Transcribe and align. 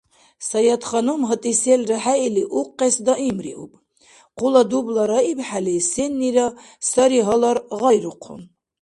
Саятханум, 0.49 1.21
гьатӀи 1.29 1.53
селра 1.61 1.97
хӀеили, 2.03 2.43
укъес 2.59 2.95
даимриуб. 3.05 3.71
Хъула 4.37 4.63
дубла 4.69 5.03
раибхӀели, 5.11 5.75
сеннира 5.91 6.47
сари 6.89 7.19
гьалар 7.27 7.57
гъайрухъун: 7.79 8.41